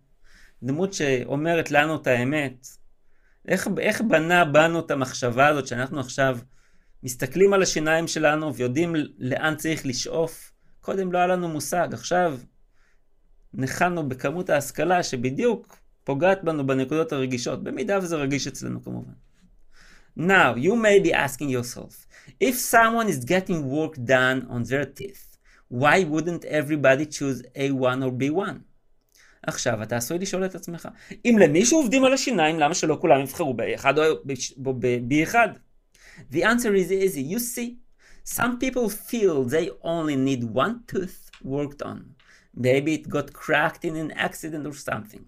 דמות 0.63 0.93
שאומרת 0.95 1.71
לנו 1.71 1.97
את 1.97 2.07
האמת. 2.07 2.67
איך, 3.49 3.69
איך 3.79 4.01
בנה 4.01 4.45
בנו 4.45 4.81
את 4.81 4.91
המחשבה 4.91 5.47
הזאת 5.47 5.67
שאנחנו 5.67 6.01
עכשיו 6.01 6.39
מסתכלים 7.03 7.53
על 7.53 7.63
השיניים 7.63 8.09
שלנו 8.09 8.55
ויודעים 8.55 8.95
לאן 9.19 9.57
צריך 9.57 9.87
לשאוף? 9.87 10.54
קודם 10.85 11.13
לא 11.13 11.19
היה 11.19 11.27
לנו 11.27 11.49
מושג, 11.49 11.89
עכשיו 11.93 12.39
ניחנו 13.55 14.09
בכמות 14.09 14.51
ההשכלה 14.51 15.03
שבדיוק 15.03 15.79
פוגעת 16.05 16.45
בנו 16.45 16.67
בנקודות 16.67 17.13
הרגישות, 17.13 17.65
במידה 17.65 17.99
וזה 18.03 18.17
רגיש 18.17 18.47
אצלנו 18.47 18.83
כמובן. 18.83 19.13
Now, 20.19 20.55
you 20.57 20.75
may 20.77 21.07
be 21.07 21.13
asking 21.13 21.49
yourself, 21.49 22.07
if 22.41 22.55
someone 22.73 23.09
is 23.09 23.25
getting 23.25 23.61
work 23.77 23.95
done 23.97 24.47
on 24.51 24.63
their 24.71 24.85
teeth, 24.99 25.39
why 25.69 26.05
wouldn't 26.13 26.45
everybody 26.45 27.07
choose 27.07 27.43
A1 27.57 27.99
or 28.05 28.13
B1? 28.21 28.55
עכשיו, 29.47 29.83
אתה 29.83 29.97
עשוי 29.97 30.19
לשאול 30.19 30.45
את 30.45 30.55
עצמך, 30.55 30.89
אם 31.25 31.37
למישהו 31.41 31.79
עובדים 31.79 32.05
על 32.05 32.13
השיניים, 32.13 32.59
למה 32.61 32.75
שלא 32.75 32.99
כולם 33.01 33.21
יבחרו 33.21 33.55
ב-A1 33.55 33.85
או 34.67 34.75
ב-B1? 34.75 35.35
The 36.33 36.43
answer 36.43 36.75
is 36.75 36.91
easy. 36.91 37.35
You 37.35 37.39
see, 37.39 37.84
some 38.24 38.60
people 38.60 38.90
feel 38.90 39.44
they 39.44 39.70
only 39.82 40.16
need 40.16 40.44
one 40.44 40.84
tooth 40.88 41.30
worked 41.44 41.82
on. 41.82 42.16
Maybe 42.54 42.94
it 42.96 43.10
got 43.10 43.34
cracked 43.34 43.84
in 43.86 43.96
an 43.96 44.12
accident 44.12 44.66
or 44.68 44.74
something. 44.74 45.26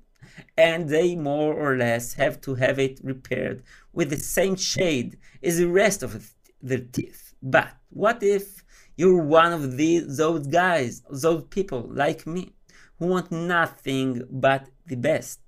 and 0.57 0.89
they 0.89 1.15
more 1.15 1.53
or 1.53 1.77
less 1.77 2.13
have 2.13 2.41
to 2.41 2.55
have 2.55 2.79
it 2.79 2.99
repaired 3.03 3.63
with 3.93 4.09
the 4.09 4.17
same 4.17 4.55
shade 4.55 5.17
as 5.43 5.57
the 5.57 5.67
rest 5.67 6.03
of 6.03 6.33
their 6.61 6.79
teeth. 6.79 7.33
But 7.41 7.69
what 7.89 8.21
if 8.21 8.63
you're 8.95 9.23
one 9.23 9.53
of 9.53 9.77
these, 9.77 10.17
those 10.17 10.47
guys, 10.47 11.01
those 11.09 11.43
people 11.45 11.89
like 11.89 12.27
me, 12.27 12.53
who 12.99 13.07
want 13.07 13.31
nothing 13.31 14.23
but 14.29 14.67
the 14.85 14.95
best? 14.95 15.39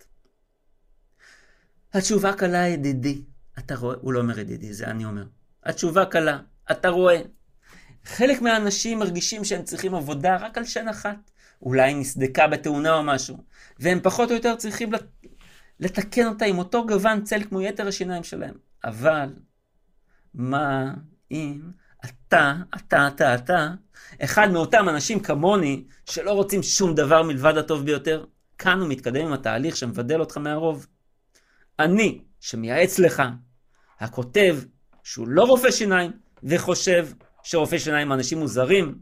התשובה 1.93 2.33
קלה 2.33 2.67
ידידי. 2.67 3.21
אתה 3.59 3.75
רואה? 3.75 3.95
הוא 4.01 4.13
לא 4.13 4.19
אומר 4.19 4.39
ידידי, 4.39 4.73
זה 4.73 4.87
אני 4.87 5.05
אומר. 5.05 5.25
התשובה 5.63 6.05
קלה. 6.05 6.39
אתה 6.71 6.89
רואה. 6.89 7.21
חלק 8.08 8.42
מהאנשים 8.42 8.98
מרגישים 8.98 9.44
שהם 9.44 9.62
צריכים 9.62 9.94
עבודה 9.94 10.36
רק 10.36 10.58
על 10.58 10.64
שן 10.64 10.88
אחת. 10.88 11.30
אולי 11.62 11.94
נסדקה 11.94 12.46
בתאונה 12.46 12.94
או 12.94 13.02
משהו, 13.02 13.36
והם 13.78 14.00
פחות 14.02 14.30
או 14.30 14.34
יותר 14.34 14.56
צריכים 14.56 14.90
לתקן 15.80 16.26
אותה 16.26 16.44
עם 16.44 16.58
אותו 16.58 16.86
גוון 16.86 17.24
צל 17.24 17.44
כמו 17.44 17.60
יתר 17.60 17.88
השיניים 17.88 18.24
שלהם. 18.24 18.54
אבל, 18.84 19.32
מה 20.34 20.94
אם 21.30 21.60
אתה, 22.04 22.54
אתה, 22.76 23.08
אתה, 23.08 23.34
אתה, 23.34 23.68
אחד 24.24 24.50
מאותם 24.50 24.88
אנשים 24.88 25.20
כמוני, 25.20 25.84
שלא 26.04 26.30
רוצים 26.30 26.62
שום 26.62 26.94
דבר 26.94 27.22
מלבד 27.22 27.56
הטוב 27.56 27.84
ביותר? 27.84 28.24
כאן 28.58 28.80
הוא 28.80 28.88
מתקדם 28.88 29.26
עם 29.26 29.32
התהליך 29.32 29.76
שמבדל 29.76 30.20
אותך 30.20 30.36
מהרוב. 30.38 30.86
אני, 31.78 32.20
שמייעץ 32.40 32.98
לך, 32.98 33.22
הכותב 34.00 34.58
שהוא 35.02 35.28
לא 35.28 35.44
רופא 35.44 35.70
שיניים, 35.70 36.12
וחושב 36.42 37.08
שרופא 37.50 37.78
שיניים 37.78 38.12
אנשים 38.12 38.38
מוזרים, 38.38 38.98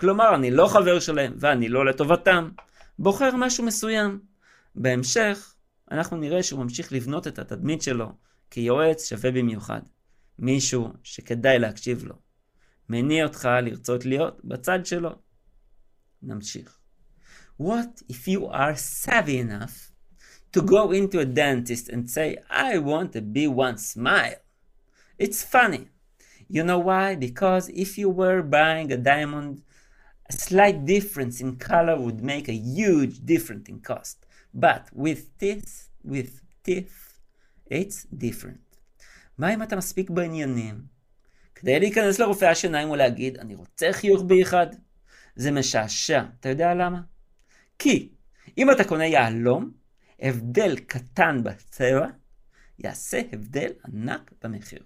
כלומר, 0.00 0.34
אני 0.34 0.50
לא 0.50 0.66
חבר 0.66 1.00
שלהם 1.00 1.34
ואני 1.38 1.68
לא 1.68 1.86
לטובתם. 1.86 2.50
בוחר 2.98 3.36
משהו 3.36 3.64
מסוים. 3.64 4.20
בהמשך, 4.74 5.54
אנחנו 5.90 6.16
נראה 6.16 6.42
שהוא 6.42 6.62
ממשיך 6.62 6.92
לבנות 6.92 7.26
את 7.26 7.38
התדמית 7.38 7.82
שלו 7.82 8.12
כיועץ 8.50 9.08
שווה 9.08 9.30
במיוחד. 9.30 9.80
מישהו 10.38 10.92
שכדאי 11.02 11.58
להקשיב 11.58 12.04
לו. 12.04 12.14
מניע 12.88 13.24
אותך 13.24 13.48
לרצות 13.62 14.04
להיות 14.04 14.40
בצד 14.44 14.86
שלו. 14.86 15.10
נמשיך. 16.22 16.78
What 17.62 18.02
if 18.12 18.28
you 18.28 18.40
are 18.52 18.76
savvy 19.06 19.38
enough 19.38 19.92
to 20.56 20.60
go 20.60 20.92
into 20.92 21.18
a 21.18 21.24
dentist 21.24 21.88
and 21.88 22.10
say, 22.10 22.36
I 22.50 22.78
want 22.78 23.16
a 23.16 23.20
B1 23.20 23.78
smile? 23.78 24.40
It's 25.22 25.42
funny. 25.52 25.93
You 26.48 26.62
know 26.64 26.78
why? 26.78 27.16
Because 27.16 27.68
if 27.68 27.98
you 27.98 28.08
were 28.08 28.42
buying 28.42 28.92
a 28.92 28.96
diamond 28.96 29.62
A 30.30 30.32
slight 30.32 30.86
difference 30.86 31.40
in 31.40 31.56
color 31.56 32.00
would 32.00 32.22
make 32.22 32.48
a 32.48 32.52
huge 32.52 33.20
difference 33.24 33.68
in 33.68 33.80
cost. 33.80 34.26
But 34.54 34.88
with 34.92 35.36
teeth, 35.38 35.90
with 36.02 36.40
teeth, 36.64 37.18
it's 37.70 38.06
different. 38.06 38.60
מה 39.38 39.54
אם 39.54 39.62
אתה 39.62 39.76
מספיק 39.76 40.10
בעניינים 40.10 40.82
כדי 41.54 41.80
להיכנס 41.80 42.18
לרופא 42.18 42.44
השיניים 42.44 42.90
ולהגיד, 42.90 43.38
אני 43.38 43.54
רוצה 43.54 43.92
חיוך 43.92 44.22
ב-1. 44.26 44.54
זה 45.36 45.50
משעשע. 45.50 46.22
אתה 46.40 46.48
יודע 46.48 46.74
למה? 46.74 47.00
כי 47.78 48.12
אם 48.58 48.70
אתה 48.70 48.84
קונה 48.84 49.06
יהלום, 49.06 49.70
הבדל 50.20 50.76
קטן 50.76 51.42
בצבע 51.42 52.06
יעשה 52.78 53.20
הבדל 53.32 53.70
ענק 53.88 54.32
במחיר. 54.42 54.82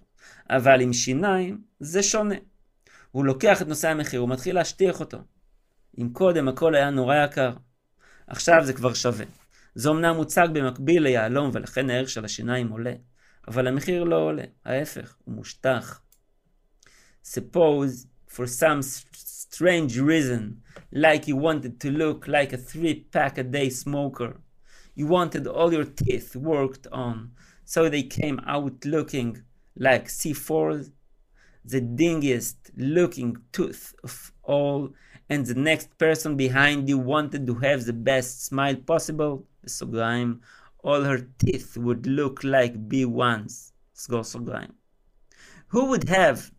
אבל 0.49 0.81
עם 0.81 0.93
שיניים 0.93 1.61
זה 1.79 2.03
שונה. 2.03 2.35
הוא 3.11 3.25
לוקח 3.25 3.61
את 3.61 3.67
נושא 3.67 3.89
המחיר, 3.89 4.19
הוא 4.19 4.29
מתחיל 4.29 4.55
להשטיח 4.55 4.99
אותו. 4.99 5.17
אם 5.99 6.09
קודם 6.13 6.47
הכל 6.47 6.75
היה 6.75 6.89
נורא 6.89 7.15
יקר, 7.15 7.53
עכשיו 8.27 8.65
זה 8.65 8.73
כבר 8.73 8.93
שווה. 8.93 9.25
זה 9.75 9.89
אמנם 9.89 10.15
מוצג 10.15 10.47
במקביל 10.53 11.03
ליהלום 11.03 11.49
ולכן 11.53 11.89
הערך 11.89 12.09
של 12.09 12.25
השיניים 12.25 12.69
עולה, 12.69 12.93
אבל 13.47 13.67
המחיר 13.67 14.03
לא 14.03 14.15
עולה, 14.15 14.43
ההפך, 14.65 15.15
הוא 15.23 15.35
מושטח. 15.35 16.01
Suppose 17.23 18.07
for 18.27 18.45
some 18.45 18.81
strange 19.51 19.97
reason, 19.97 20.61
like 20.93 21.27
you 21.27 21.35
wanted 21.35 21.79
to 21.79 21.89
look 21.91 22.27
like 22.27 22.53
a 22.53 22.57
three 22.57 22.95
pack 23.11 23.37
a 23.37 23.43
day 23.43 23.69
smoker, 23.69 24.31
you 24.95 25.07
wanted 25.07 25.47
all 25.47 25.73
your 25.73 25.85
teeth 25.85 26.35
worked 26.35 26.87
on, 26.91 27.17
so 27.65 27.89
they 27.89 28.03
came 28.03 28.39
out 28.47 28.85
looking 28.85 29.29
like 29.76 30.06
C4s, 30.08 30.90
the 31.64 31.80
dingiest 31.80 32.70
looking 32.76 33.36
tooth 33.52 33.94
of 34.02 34.32
all, 34.42 34.90
and 35.28 35.46
the 35.46 35.54
next 35.54 35.96
person 35.98 36.36
behind 36.36 36.88
you 36.88 36.98
wanted 36.98 37.46
to 37.46 37.54
have 37.54 37.84
the 37.84 37.92
best 37.92 38.44
smile 38.44 38.76
possible, 38.76 39.46
בסוגריים, 39.64 40.40
all 40.84 41.02
her 41.02 41.26
teeth 41.38 41.76
would 41.76 42.06
look 42.06 42.44
like 42.44 42.74
B1s, 42.88 43.72
סגור 43.94 44.24
סוגריים. 44.24 44.70
Who 45.68 45.86
would 45.86 46.08
have 46.08 46.52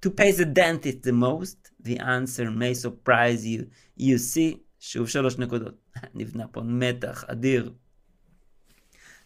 to 0.00 0.10
pay 0.10 0.32
the 0.32 0.46
dentist 0.46 1.02
the 1.02 1.12
most? 1.12 1.70
The 1.80 1.98
answer 1.98 2.50
may 2.50 2.74
surprise 2.74 3.46
you. 3.46 3.66
You 3.96 4.18
see, 4.18 4.58
שוב 4.78 5.08
שלוש 5.08 5.38
נקודות. 5.38 5.74
נבנה 6.14 6.48
פה 6.48 6.62
מתח 6.62 7.24
אדיר. 7.24 7.72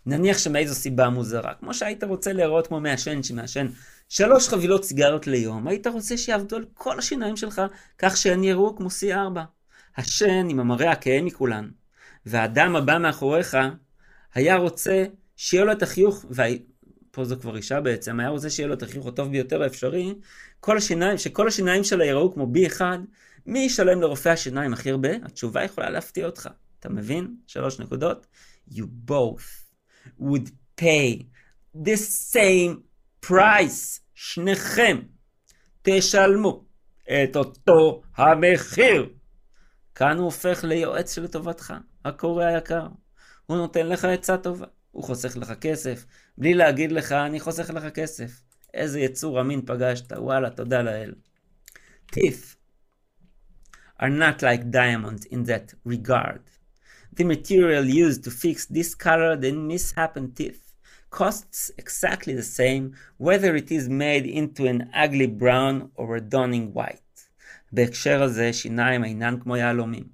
נניח 0.06 0.38
שמאיזו 0.38 0.76
סיבה 0.76 1.10
מוזרה, 1.10 1.54
כמו 1.54 1.74
שהיית 1.74 2.04
רוצה 2.04 2.34
להיראות 2.34 2.68
כמו 2.68 2.80
מעשן 2.80 3.24
שמעשן 3.24 3.68
שלוש 4.10 4.50
חבילות 4.50 4.84
סיגריות 4.84 5.28
ליום, 5.28 5.68
היית 5.68 5.88
רוצה 5.88 6.18
שיעבדו 6.18 6.56
על 6.56 6.66
כל 6.74 7.00
השיניים 7.00 7.38
שלך 7.38 7.62
כך 7.98 8.18
שהן 8.18 8.44
יראו 8.44 8.76
כמו 8.76 8.88
C4. 8.88 9.40
השן 9.98 10.50
עם 10.50 10.60
המראה 10.60 10.92
הכהה 10.92 11.22
מכולן, 11.22 11.70
והאדם 12.26 12.76
הבא 12.76 12.98
מאחוריך 12.98 13.58
היה 14.34 14.56
רוצה 14.56 15.06
שיהיה 15.36 15.66
לו 15.66 15.72
את 15.72 15.84
החיוך, 15.84 16.26
ופה 16.30 17.26
זו 17.26 17.36
כבר 17.42 17.58
אישה 17.58 17.82
בעצם, 17.82 18.20
היה 18.20 18.30
רוצה 18.30 18.50
שיהיה 18.50 18.68
לו 18.68 18.74
את 18.74 18.84
החיוך 18.84 19.08
הטוב 19.08 19.32
ביותר 19.32 19.64
האפשרי, 19.64 20.14
כל 20.60 20.78
השיניים, 20.78 21.18
שכל 21.18 21.48
השיניים 21.48 21.84
שלה 21.84 22.06
יראו 22.06 22.34
כמו 22.34 22.52
B1, 22.54 22.82
מי 23.46 23.60
ישלם 23.60 24.02
לרופא 24.02 24.30
השיניים 24.30 24.74
הכי 24.74 24.92
הרבה? 24.92 25.10
התשובה 25.24 25.64
יכולה 25.64 25.90
להפתיע 25.90 26.26
אותך. 26.26 26.50
אתה 26.80 26.90
מבין? 26.90 27.36
שלוש 27.48 27.80
נקודות. 27.80 28.28
You 28.72 28.84
both 29.10 29.65
would 30.20 30.50
pay 30.82 31.26
the 31.76 31.98
same 32.34 32.82
price. 33.28 34.00
שניכם 34.16 34.98
תשלמו 35.82 36.66
את 37.06 37.36
אותו 37.36 38.02
המחיר. 38.16 39.10
כאן 39.96 40.18
הוא 40.18 40.26
הופך 40.26 40.64
ליועץ 40.64 41.16
שלטובתך, 41.16 41.74
הקורא 42.06 42.46
היקר. 42.46 42.88
הוא 43.46 43.58
נותן 43.58 43.88
לך 43.88 44.06
עצה 44.06 44.38
טובה, 44.38 44.66
הוא 44.92 45.04
חוסך 45.04 45.38
לך 45.38 45.54
כסף, 45.62 46.06
בלי 46.38 46.54
להגיד 46.54 46.92
לך, 46.92 47.12
אני 47.12 47.40
חוסך 47.40 47.70
לך 47.70 47.84
כסף. 47.94 48.42
איזה 48.74 49.00
יצור 49.00 49.42
אמין 49.42 49.62
פגשת, 49.66 50.12
וואלה, 50.12 50.50
תודה 50.50 50.82
לאל. 50.82 51.14
Teeth 52.12 52.56
are 54.02 54.10
not 54.10 54.42
like 54.42 54.72
diamonds 54.72 55.26
in 55.32 55.46
that 55.46 55.74
regard. 55.88 56.55
The 57.17 57.25
material 57.25 57.85
used 57.85 58.25
to 58.25 58.31
fix 58.31 58.67
discolored 58.67 59.43
and 59.45 59.67
misshapen 59.69 60.26
teeth 60.39 60.63
costs 61.11 61.73
exactly 61.76 62.35
the 62.35 62.49
same 62.61 62.85
whether 63.19 63.56
it 63.56 63.71
is 63.71 63.89
made 63.89 64.26
into 64.26 64.63
an 64.67 64.80
ugly 64.95 65.26
brown 65.26 65.91
or 65.97 66.17
a 66.17 66.21
dawning 66.21 66.73
white. 66.73 67.00
בהקשר 67.73 68.23
הזה, 68.23 68.52
שיניים 68.52 69.04
אינן 69.04 69.41
כמו 69.41 69.56
יהלומים. 69.56 70.04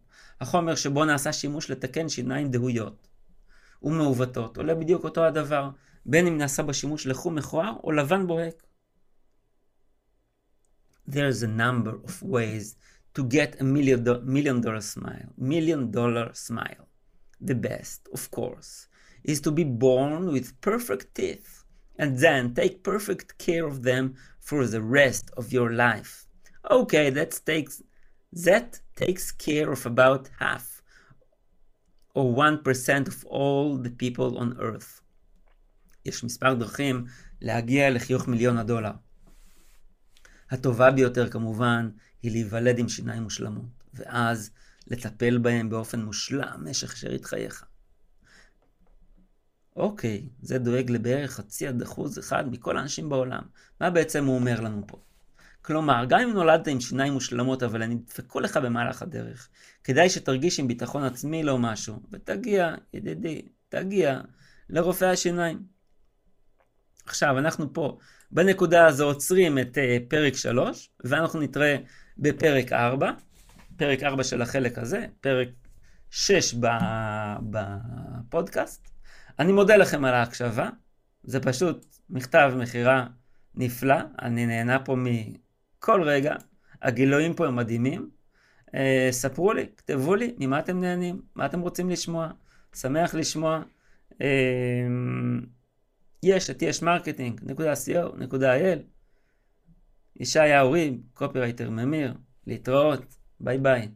החומר 0.41 0.75
שבו 0.75 1.05
נעשה 1.05 1.33
שימוש 1.33 1.71
לתקן 1.71 2.09
שיניים 2.09 2.51
דהויות 2.51 3.09
ומעוותות 3.83 4.57
עולה 4.57 4.75
בדיוק 4.75 5.05
אותו 5.05 5.25
הדבר, 5.25 5.71
בין 6.07 6.27
אם 6.27 6.39
נעשה 6.39 6.63
בשימוש 6.63 7.07
לחום 7.07 7.35
מכוער 7.35 7.75
או 7.85 7.93
לבן 7.93 8.27
בוהק. 8.27 8.63
There's 11.09 11.43
a 11.43 11.47
number 11.47 11.95
of 12.05 12.23
ways 12.23 12.77
to 13.15 13.23
get 13.23 13.61
a 13.61 13.65
million, 13.65 14.05
do- 14.05 14.21
million 14.25 14.61
dollar 14.61 14.81
smile. 14.81 15.29
Million 15.39 15.91
dollar 15.91 16.29
smile. 16.35 16.85
The 17.42 17.56
best, 17.56 18.08
of 18.14 18.30
course, 18.32 18.88
is 19.24 19.42
to 19.42 19.52
be 19.52 19.64
born 19.64 20.32
with 20.32 20.60
perfect 20.62 21.16
teeth 21.16 21.64
and 21.98 22.18
then 22.18 22.54
take 22.54 22.84
perfect 22.84 23.38
care 23.38 23.66
of 23.66 23.84
them 23.84 24.16
for 24.40 24.66
the 24.68 24.82
rest 24.82 25.32
of 25.38 25.52
your 25.52 25.72
life. 25.72 26.28
Okay, 26.70 27.10
that 27.10 27.40
takes 27.46 27.82
that 28.48 28.80
takes 28.96 29.32
care 29.32 29.72
of 29.72 29.86
about 29.86 30.30
half 30.40 30.82
or 32.14 32.34
1% 32.34 33.08
of 33.08 33.26
all 33.26 33.78
the 33.78 33.90
people 33.90 34.38
on 34.38 34.58
earth. 34.60 35.02
יש 36.06 36.24
מספר 36.24 36.54
דרכים 36.54 37.06
להגיע 37.42 37.90
לחיוך 37.90 38.28
מיליון 38.28 38.58
הדולר. 38.58 38.92
הטובה 40.52 40.92
ביותר 40.92 41.30
כמובן 41.30 41.90
היא 42.24 42.32
להיוולד 42.32 42.80
עם 42.80 42.90
שיניים 42.90 43.24
מושלמות, 43.24 43.84
ואז 43.94 44.52
לטפל 44.88 45.38
בהם 45.38 45.70
באופן 45.70 46.02
מושלם 46.02 46.64
משך 46.64 46.98
שארית 46.98 47.26
חייך. 47.26 47.66
אוקיי, 49.76 50.30
זה 50.42 50.60
דואג 50.60 50.92
לבערך 50.92 51.32
חצי 51.32 51.68
עד 51.68 51.82
אחוז 51.82 52.20
אחד 52.20 52.52
מכל 52.52 52.78
האנשים 52.78 53.10
בעולם. 53.10 53.42
מה 53.82 53.90
בעצם 53.90 54.26
הוא 54.26 54.36
אומר 54.36 54.62
לנו 54.62 54.84
פה? 54.88 54.98
כלומר, 55.62 56.06
גם 56.10 56.20
אם 56.20 56.34
נולדת 56.34 56.68
עם 56.68 56.82
שיניים 56.82 57.14
מושלמות, 57.14 57.64
אבל 57.64 57.82
הן 57.82 57.92
נדפקו 57.92 58.40
לך 58.40 58.58
במהלך 58.58 59.02
הדרך, 59.02 59.50
כדאי 59.84 60.10
שתרגיש 60.10 60.60
עם 60.60 60.68
ביטחון 60.68 61.04
עצמי 61.04 61.44
לא 61.44 61.58
משהו, 61.58 62.02
ותגיע, 62.12 62.76
ידידי, 62.94 63.42
תגיע 63.70 64.22
לרופא 64.70 65.06
השיניים. 65.06 65.64
עכשיו, 67.06 67.38
אנחנו 67.38 67.74
פה 67.74 67.98
בנקודה 68.32 68.86
הזו 68.86 69.06
עוצרים 69.06 69.58
את 69.58 69.78
uh, 69.78 70.10
פרק 70.10 70.36
3, 70.36 70.90
ואנחנו 71.04 71.40
נתראה 71.40 71.76
בפרק 72.18 72.72
4, 72.72 73.12
פרק 73.82 74.04
4 74.04 74.24
של 74.24 74.42
החלק 74.42 74.78
הזה, 74.78 75.06
פרק 75.22 75.48
6 76.10 76.56
בפודקאסט. 77.50 78.88
אני 79.40 79.52
מודה 79.52 79.76
לכם 79.76 80.06
על 80.06 80.14
ההקשבה, 80.14 80.70
זה 81.24 81.40
פשוט 81.40 81.86
מכתב 82.10 82.54
מכירה 82.58 83.08
נפלא, 83.56 83.96
אני 84.22 84.46
נהנה 84.46 84.80
פה 84.86 84.96
מכל 84.98 86.04
רגע, 86.04 86.36
הגילויים 86.82 87.34
פה 87.34 87.48
הם 87.48 87.56
מדהימים. 87.56 88.10
אה, 88.68 88.74
ספרו 89.12 89.54
לי, 89.54 89.66
כתבו 89.78 90.16
לי, 90.16 90.36
ממה 90.40 90.60
אתם 90.60 90.82
נהנים, 90.82 91.22
מה 91.36 91.46
אתם 91.46 91.60
רוצים 91.60 91.90
לשמוע, 91.90 92.30
שמח 92.76 93.16
לשמוע. 93.16 93.62
אה, 94.12 94.16
ישי 96.24 96.50
at 96.50 96.62
yeshmarketing.co.il 96.62 98.80
ישי 100.16 100.40
האורי, 100.40 100.98
קופירייטר 101.14 101.70
ממיר, 101.70 102.14
להתראות, 102.48 103.21
ביי 103.44 103.58
ביי. 103.58 103.88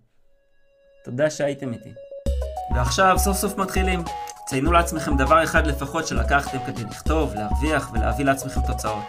תודה 1.03 1.29
שהייתם 1.29 1.73
איתי. 1.73 1.93
ועכשיו 2.75 3.15
סוף 3.17 3.37
סוף 3.37 3.57
מתחילים. 3.57 4.03
ציינו 4.47 4.71
לעצמכם 4.71 5.17
דבר 5.17 5.43
אחד 5.43 5.67
לפחות 5.67 6.07
שלקחתם 6.07 6.57
כדי 6.67 6.83
לכתוב, 6.83 7.33
להרוויח 7.33 7.91
ולהביא 7.93 8.25
לעצמכם 8.25 8.61
תוצאות. 8.67 9.05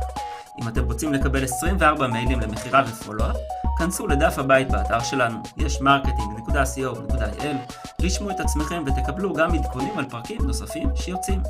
אם 0.61 0.67
אתם 0.67 0.85
רוצים 0.85 1.13
לקבל 1.13 1.43
24 1.43 2.07
מיילים 2.07 2.39
למכירה 2.39 2.83
ופולו-אפ, 2.87 3.35
כנסו 3.77 4.07
לדף 4.07 4.39
הבית 4.39 4.71
באתר 4.71 4.99
שלנו, 4.99 5.39
יש 5.57 5.77
marketing.co.il, 5.77 7.73
רשמו 8.01 8.29
את 8.29 8.39
עצמכם 8.39 8.83
ותקבלו 8.85 9.33
גם 9.33 9.53
עדכונים 9.55 9.97
על 9.97 10.05
פרקים 10.09 10.41
נוספים 10.41 10.89
שיוצאים. 10.95 11.41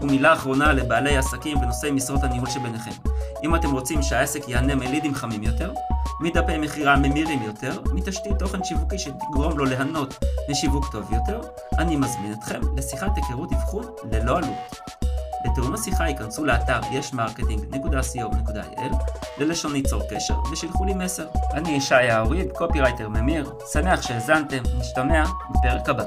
ומילה 0.00 0.32
אחרונה 0.32 0.72
לבעלי 0.72 1.16
עסקים 1.16 1.58
ונושאי 1.58 1.90
משרות 1.90 2.22
הניהול 2.22 2.50
שביניכם. 2.50 3.15
אם 3.44 3.54
אתם 3.54 3.70
רוצים 3.70 4.02
שהעסק 4.02 4.48
יענה 4.48 4.74
מלידים 4.74 5.14
חמים 5.14 5.42
יותר, 5.42 5.72
מדפי 6.20 6.58
מכירה 6.58 6.96
ממירים 6.96 7.42
יותר, 7.42 7.80
מתשתית 7.92 8.38
תוכן 8.38 8.64
שיווקי 8.64 8.98
שתגרום 8.98 9.58
לו 9.58 9.64
ליהנות 9.64 10.24
משיווק 10.50 10.92
טוב 10.92 11.12
יותר, 11.12 11.40
אני 11.78 11.96
מזמין 11.96 12.32
אתכם 12.32 12.60
לשיחת 12.76 13.16
היכרות 13.16 13.52
אבחון 13.52 13.84
ללא 14.12 14.36
עלות. 14.36 14.80
לתיאום 15.44 15.74
השיחה 15.74 16.08
היכנסו 16.08 16.44
לאתר 16.44 16.80
yeshmarketing.co.il 16.92 18.94
ללשונית 19.38 19.72
צור 19.72 20.02
קשר 20.10 20.34
ושילחו 20.52 20.84
לי 20.84 20.94
מסר. 20.94 21.26
אני 21.52 21.70
ישי 21.70 21.94
האוריד, 21.94 22.52
קופירייטר 22.52 23.08
ממיר, 23.08 23.52
שמח 23.72 24.02
שהאזנתם, 24.02 24.62
נשתמע 24.78 25.24
בפרק 25.50 25.88
הבא. 25.88 26.04